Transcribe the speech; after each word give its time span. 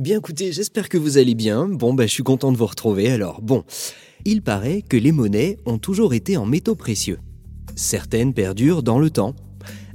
Eh 0.00 0.02
bien 0.02 0.16
écoutez, 0.16 0.50
j'espère 0.50 0.88
que 0.88 0.96
vous 0.96 1.18
allez 1.18 1.34
bien. 1.34 1.68
Bon, 1.68 1.92
bah 1.92 2.06
je 2.06 2.12
suis 2.12 2.22
content 2.22 2.52
de 2.52 2.56
vous 2.56 2.64
retrouver. 2.64 3.10
Alors 3.10 3.42
bon, 3.42 3.64
il 4.24 4.40
paraît 4.40 4.80
que 4.80 4.96
les 4.96 5.12
monnaies 5.12 5.58
ont 5.66 5.76
toujours 5.76 6.14
été 6.14 6.38
en 6.38 6.46
métaux 6.46 6.74
précieux. 6.74 7.18
Certaines 7.76 8.32
perdurent 8.32 8.82
dans 8.82 8.98
le 8.98 9.10
temps. 9.10 9.34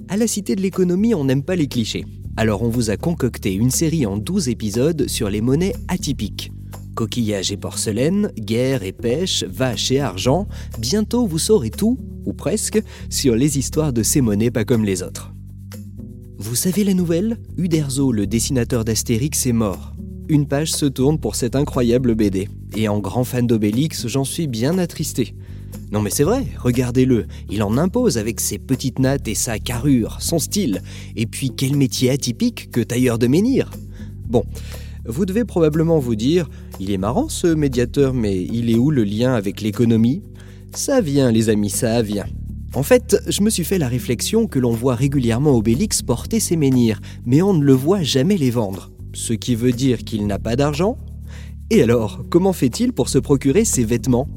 À 0.08 0.18
la 0.18 0.28
Cité 0.28 0.56
de 0.56 0.62
l'économie, 0.62 1.16
on 1.16 1.24
n'aime 1.24 1.44
pas 1.44 1.56
les 1.56 1.68
clichés. 1.68 2.06
Alors 2.38 2.62
on 2.62 2.70
vous 2.70 2.92
a 2.92 2.98
concocté 2.98 3.54
une 3.54 3.72
série 3.72 4.06
en 4.06 4.18
12 4.18 4.50
épisodes 4.50 5.08
sur 5.08 5.30
les 5.30 5.42
monnaies 5.42 5.74
atypiques. 5.88 6.52
Coquillages 6.96 7.52
et 7.52 7.58
porcelaine, 7.58 8.32
guerre 8.40 8.84
et 8.84 8.94
pêche, 8.94 9.44
vaches 9.44 9.92
et 9.92 10.00
argent, 10.00 10.48
bientôt 10.80 11.28
vous 11.28 11.40
saurez 11.40 11.70
tout, 11.70 12.00
ou 12.26 12.34
presque, 12.34 12.82
sur 13.10 13.36
les 13.36 13.58
histoires 13.60 13.94
de 13.94 14.02
ces 14.02 14.22
monnaies 14.22 14.52
pas 14.52 14.66
comme 14.66 14.86
les 14.86 15.04
autres. 15.04 15.34
Vous 16.38 16.56
savez 16.56 16.84
la 16.84 16.94
nouvelle? 16.94 17.38
Uderzo, 17.58 18.12
le 18.12 18.28
dessinateur 18.28 18.86
d'Astérix, 18.86 19.46
est 19.46 19.54
mort. 19.54 19.94
Une 20.28 20.48
page 20.48 20.72
se 20.72 20.86
tourne 20.86 21.20
pour 21.20 21.36
cette 21.36 21.56
incroyable 21.56 22.16
BD. 22.16 22.50
Et 22.76 22.88
en 22.88 23.00
grand 23.00 23.24
fan 23.24 23.46
d'Obélix, 23.46 24.08
j'en 24.08 24.24
suis 24.24 24.48
bien 24.48 24.78
attristé. 24.78 25.36
Non 25.92 26.02
mais 26.02 26.10
c'est 26.10 26.24
vrai, 26.24 26.46
regardez-le, 26.58 27.28
il 27.50 27.62
en 27.62 27.78
impose 27.78 28.18
avec 28.18 28.40
ses 28.40 28.58
petites 28.58 29.00
nattes 29.00 29.28
et 29.28 29.36
sa 29.36 29.60
carrure, 29.60 30.18
son 30.20 30.40
style. 30.40 30.82
Et 31.16 31.26
puis 31.26 31.52
quel 31.56 31.76
métier 31.76 32.10
atypique 32.10 32.72
que 32.72 32.82
tailleur 32.82 33.20
de 33.20 33.28
menhir 33.28 33.70
Bon, 34.28 34.44
vous 35.08 35.26
devez 35.26 35.46
probablement 35.46 36.00
vous 36.00 36.16
dire, 36.16 36.50
il 36.80 36.92
est 36.92 36.98
marrant 36.98 37.30
ce 37.30 37.48
médiateur, 37.48 38.14
mais 38.14 38.44
il 38.44 38.70
est 38.70 38.78
où 38.78 38.92
le 38.92 39.04
lien 39.04 39.34
avec 39.34 39.62
l'économie? 39.62 40.24
Ça 40.74 41.02
vient 41.02 41.32
les 41.32 41.50
amis, 41.50 41.70
ça 41.70 42.02
vient. 42.02 42.26
En 42.74 42.84
fait, 42.84 43.18
je 43.28 43.42
me 43.42 43.50
suis 43.50 43.64
fait 43.64 43.78
la 43.78 43.88
réflexion 43.88 44.48
que 44.48 44.60
l'on 44.60 44.72
voit 44.72 44.96
régulièrement 44.96 45.56
Obélix 45.56 46.02
porter 46.02 46.40
ses 46.40 46.58
menhirs, 46.58 47.00
mais 47.26 47.42
on 47.42 47.54
ne 47.54 47.64
le 47.64 47.74
voit 47.74 48.04
jamais 48.04 48.38
les 48.38 48.52
vendre 48.52 48.92
ce 49.16 49.34
qui 49.34 49.56
veut 49.56 49.72
dire 49.72 50.04
qu'il 50.04 50.28
n'a 50.28 50.40
pas 50.40 50.56
d'argent? 50.56 50.98
Et 51.72 51.82
alors, 51.82 52.24
comment 52.30 52.54
fait-il 52.54 52.94
pour 52.94 53.10
se 53.10 53.18
procurer 53.18 53.66
ses 53.66 53.84
vêtements? 53.84 54.28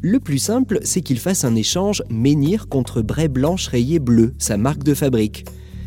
Le 0.00 0.20
plus 0.20 0.38
simple, 0.38 0.78
c'est 0.82 1.00
qu'il 1.00 1.18
fasse 1.18 1.44
un 1.44 1.56
échange 1.56 2.04
menhir 2.08 2.68
contre 2.68 3.02
bray 3.02 3.26
blanche 3.26 3.66
rayé 3.66 3.98
bleu, 3.98 4.34
sa 4.38 4.56
marque 4.56 4.84
de 4.84 4.94
fabrique. 4.94 5.44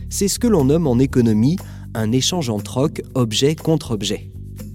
C'est 0.09 0.27
ce 0.27 0.39
que 0.39 0.47
l'on 0.47 0.65
nomme 0.65 0.87
en 0.87 0.99
économie 0.99 1.55
un 1.93 2.11
échange 2.11 2.49
en 2.49 2.59
troc 2.59 3.01
objet 3.13 3.55
contre 3.55 3.91
objet. 3.91 4.31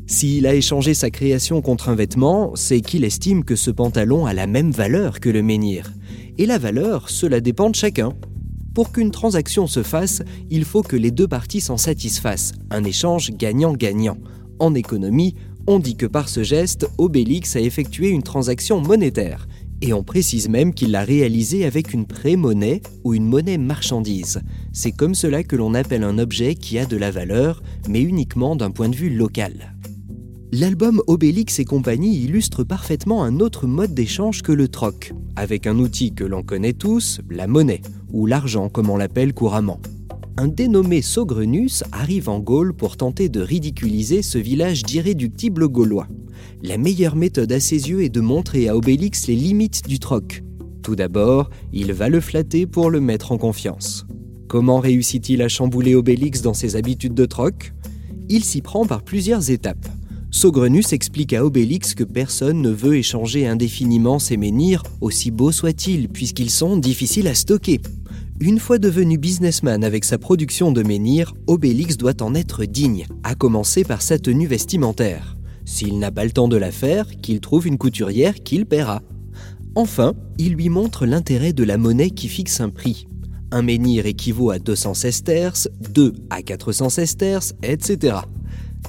S'il 0.07 0.47
a 0.47 0.55
échangé 0.55 0.95
sa 0.95 1.11
création 1.11 1.63
contre 1.63 1.89
un 1.89 1.95
vêtement, 1.95 2.53
c'est 2.55 2.81
qu'il 2.81 3.05
estime 3.05 3.45
que 3.45 3.57
ce 3.57 3.71
pantalon 3.71 4.27
a 4.27 4.35
la 4.35 4.47
même 4.47 4.71
valeur 4.71 5.19
que 5.19 5.29
le 5.29 5.43
menhir. 5.43 5.93
Et 6.39 6.47
la 6.47 6.59
valeur, 6.59 7.11
cela 7.11 7.41
dépend 7.41 7.71
de 7.71 7.75
chacun. 7.75 8.13
Pour 8.75 8.93
qu'une 8.93 9.11
transaction 9.11 9.67
se 9.67 9.83
fasse, 9.83 10.23
il 10.51 10.65
faut 10.65 10.83
que 10.83 10.97
les 10.97 11.11
deux 11.11 11.27
parties 11.27 11.61
s'en 11.61 11.77
satisfassent, 11.77 12.53
un 12.71 12.85
échange 12.85 13.33
gagnant-gagnant. 13.33 14.19
En 14.59 14.75
économie, 14.75 15.35
on 15.67 15.81
dit 15.81 15.97
que 15.97 16.07
par 16.07 16.29
ce 16.29 16.45
geste, 16.45 16.87
Obélix 16.99 17.57
a 17.57 17.61
effectué 17.61 18.11
une 18.11 18.23
transaction 18.23 18.81
monétaire. 18.81 19.49
Et 19.83 19.93
on 19.93 20.03
précise 20.03 20.49
même 20.49 20.73
qu'il 20.73 20.93
l'a 20.93 21.05
réalisée 21.05 21.67
avec 21.67 21.93
une 21.93 22.07
pré-monnaie 22.07 22.81
ou 23.05 23.15
une 23.15 23.27
monnaie 23.27 23.59
marchandise. 23.59 24.41
C'est 24.73 24.93
comme 24.93 25.15
cela 25.15 25.43
que 25.43 25.57
l'on 25.57 25.75
appelle 25.75 26.03
un 26.03 26.19
objet 26.19 26.55
qui 26.55 26.79
a 26.79 26.87
de 26.87 26.97
la 26.97 27.11
valeur, 27.11 27.63
mais 27.89 28.01
uniquement 28.01 28.57
d'un 28.57 28.71
point 28.71 28.89
de 28.89 28.97
vue 28.97 29.15
local. 29.15 29.75
L'album 30.53 31.03
Obélix 31.07 31.59
et 31.59 31.65
compagnie 31.65 32.17
illustre 32.23 32.65
parfaitement 32.65 33.23
un 33.23 33.41
autre 33.41 33.67
mode 33.67 33.93
d'échange 33.93 34.43
que 34.43 34.53
le 34.53 34.69
troc, 34.69 35.13
avec 35.35 35.67
un 35.67 35.79
outil 35.79 36.15
que 36.15 36.25
l'on 36.25 36.43
connaît 36.43 36.73
tous, 36.73 37.21
la 37.29 37.47
monnaie, 37.47 37.83
ou 38.13 38.27
l'argent 38.27 38.71
comme 38.71 38.89
on 38.89 38.97
l'appelle 38.97 39.35
couramment. 39.35 39.81
Un 40.39 40.49
dénommé 40.49 41.03
Saugrenus 41.03 41.83
arrive 41.93 42.29
en 42.29 42.41
Gaule 42.41 42.75
pour 42.75 42.97
tenter 42.97 43.29
de 43.29 43.41
ridiculiser 43.41 44.23
ce 44.23 44.39
village 44.39 44.83
d'irréductibles 44.83 45.69
gaulois. 45.69 46.09
La 46.63 46.79
meilleure 46.79 47.17
méthode 47.17 47.53
à 47.53 47.61
ses 47.61 47.89
yeux 47.89 48.03
est 48.03 48.09
de 48.09 48.21
montrer 48.21 48.69
à 48.69 48.77
Obélix 48.77 49.27
les 49.27 49.37
limites 49.37 49.87
du 49.89 49.99
troc. 49.99 50.43
Tout 50.83 50.97
d'abord, 50.97 51.51
il 51.73 51.93
va 51.93 52.09
le 52.09 52.21
flatter 52.21 52.67
pour 52.67 52.91
le 52.91 53.01
mettre 53.01 53.33
en 53.33 53.39
confiance. 53.39 54.07
Comment 54.49 54.79
réussit-il 54.79 55.43
à 55.43 55.49
chambouler 55.49 55.95
Obélix 55.95 56.43
dans 56.43 56.55
ses 56.55 56.77
habitudes 56.77 57.15
de 57.15 57.27
troc? 57.27 57.73
Il 58.29 58.45
s'y 58.45 58.61
prend 58.61 58.87
par 58.87 59.03
plusieurs 59.03 59.51
étapes. 59.51 59.89
Saugrenus 60.31 60.93
explique 60.93 61.33
à 61.33 61.45
Obélix 61.45 61.95
que 61.95 62.05
personne 62.05 62.61
ne 62.61 62.71
veut 62.71 62.97
échanger 62.97 63.47
indéfiniment 63.47 64.19
ses 64.19 64.37
menhirs, 64.37 64.83
aussi 65.01 65.31
beaux 65.31 65.53
soient-ils, 65.53 66.09
puisqu'ils 66.09 66.51
sont 66.51 66.77
difficiles 66.77 67.29
à 67.29 67.35
stocker. 67.35 67.81
Une 68.39 68.59
fois 68.59 68.79
devenu 68.79 69.17
businessman 69.17 69.83
avec 69.83 70.05
sa 70.05 70.19
production 70.19 70.71
de 70.73 70.83
menhirs, 70.83 71.33
Obélix 71.47 71.97
doit 71.97 72.23
en 72.23 72.35
être 72.35 72.65
digne, 72.65 73.07
à 73.23 73.35
commencer 73.35 73.83
par 73.83 74.03
sa 74.03 74.19
tenue 74.19 74.47
vestimentaire. 74.47 75.36
S'il 75.67 75.99
n'a 75.99 76.13
pas 76.13 76.25
le 76.25 76.31
temps 76.31 76.49
de 76.49 76.57
la 76.57 76.71
faire, 76.71 77.09
qu'il 77.21 77.41
trouve 77.41 77.67
une 77.67 77.77
couturière 77.77 78.43
qu'il 78.43 78.65
paiera. 78.65 79.03
Enfin, 79.75 80.15
il 80.39 80.55
lui 80.55 80.71
montre 80.71 81.05
l'intérêt 81.05 81.53
de 81.53 81.65
la 81.65 81.77
monnaie 81.77 82.11
qui 82.11 82.29
fixe 82.29 82.61
un 82.61 82.71
prix. 82.71 83.09
Un 83.51 83.63
menhir 83.63 84.07
équivaut 84.07 84.51
à 84.51 84.59
200 84.59 84.95
sesterces, 84.95 85.69
2 85.91 86.15
à 86.31 86.43
400 86.43 86.89
sesterces, 86.89 87.55
etc. 87.63 88.19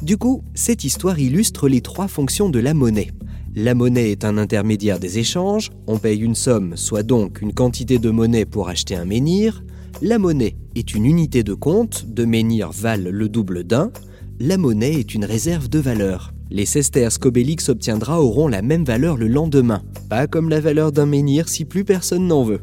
Du 0.04 0.18
coup, 0.18 0.44
cette 0.54 0.84
histoire 0.84 1.20
illustre 1.20 1.68
les 1.68 1.82
trois 1.82 2.08
fonctions 2.08 2.50
de 2.50 2.60
la 2.60 2.76
monnaie. 2.76 3.10
La 3.56 3.74
monnaie 3.74 4.12
est 4.12 4.24
un 4.24 4.38
intermédiaire 4.38 5.00
des 5.00 5.18
échanges, 5.18 5.72
on 5.88 5.98
paye 5.98 6.20
une 6.20 6.36
somme, 6.36 6.78
soit 6.78 7.02
donc 7.02 7.42
une 7.42 7.54
quantité 7.54 7.98
de 7.98 8.12
monnaie 8.12 8.46
pour 8.46 8.70
acheter 8.70 8.96
un 8.96 9.06
menhir. 9.06 9.64
La 10.04 10.20
monnaie 10.20 10.56
est 10.76 10.94
une 10.94 11.06
unité 11.06 11.44
de 11.44 11.56
compte, 11.56 12.06
deux 12.08 12.28
menhirs 12.28 12.72
valent 12.72 13.10
le 13.12 13.30
double 13.30 13.64
d'un. 13.64 13.92
La 14.40 14.58
monnaie 14.58 14.94
est 14.94 15.16
une 15.16 15.26
réserve 15.26 15.70
de 15.70 15.80
valeur. 15.80 16.34
Les 16.50 16.66
sesterces 16.66 17.18
qu'Obélix 17.18 17.68
obtiendra 17.70 18.22
auront 18.22 18.48
la 18.48 18.62
même 18.62 18.86
valeur 18.86 19.18
le 19.18 19.28
lendemain, 19.28 19.84
pas 20.10 20.28
comme 20.28 20.50
la 20.50 20.62
valeur 20.62 20.92
d'un 20.92 21.06
menhir 21.06 21.50
si 21.50 21.66
plus 21.66 21.84
personne 21.84 22.28
n'en 22.28 22.44
veut. 22.44 22.62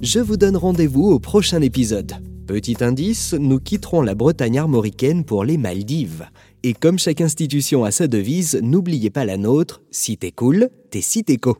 Je 0.00 0.20
vous 0.20 0.36
donne 0.36 0.56
rendez-vous 0.56 1.10
au 1.10 1.18
prochain 1.18 1.60
épisode. 1.60 2.12
Petit 2.46 2.76
indice, 2.84 3.34
nous 3.34 3.58
quitterons 3.58 4.02
la 4.02 4.14
Bretagne 4.14 4.58
armoricaine 4.58 5.24
pour 5.24 5.44
les 5.44 5.58
Maldives. 5.58 6.26
Et 6.62 6.74
comme 6.74 6.98
chaque 6.98 7.20
institution 7.20 7.82
a 7.82 7.90
sa 7.90 8.06
devise, 8.06 8.60
n'oubliez 8.62 9.10
pas 9.10 9.24
la 9.24 9.36
nôtre, 9.36 9.82
si 9.90 10.16
t'es 10.16 10.30
cool, 10.30 10.68
t'es 10.90 11.00
si 11.00 11.24
t'es 11.24 11.38
co. 11.38 11.56